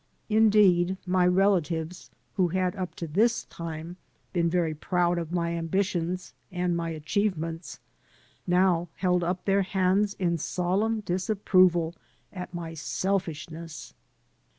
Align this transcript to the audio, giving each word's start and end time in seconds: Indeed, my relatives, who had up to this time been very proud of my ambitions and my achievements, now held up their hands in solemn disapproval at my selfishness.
Indeed, 0.29 0.97
my 1.05 1.27
relatives, 1.27 2.09
who 2.33 2.47
had 2.47 2.75
up 2.75 2.95
to 2.95 3.05
this 3.05 3.45
time 3.45 3.97
been 4.33 4.49
very 4.49 4.73
proud 4.73 5.19
of 5.19 5.31
my 5.31 5.51
ambitions 5.53 6.33
and 6.51 6.75
my 6.75 6.89
achievements, 6.89 7.79
now 8.47 8.89
held 8.95 9.23
up 9.23 9.45
their 9.45 9.61
hands 9.61 10.15
in 10.15 10.39
solemn 10.39 11.01
disapproval 11.01 11.93
at 12.33 12.51
my 12.51 12.73
selfishness. 12.73 13.93